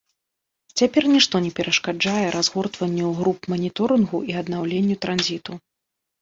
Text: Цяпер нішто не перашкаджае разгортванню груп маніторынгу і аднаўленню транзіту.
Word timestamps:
Цяпер 0.79 1.03
нішто 1.15 1.35
не 1.47 1.51
перашкаджае 1.59 2.23
разгортванню 2.35 3.11
груп 3.19 3.41
маніторынгу 3.55 4.23
і 4.31 4.41
аднаўленню 4.41 4.95
транзіту. 5.07 5.61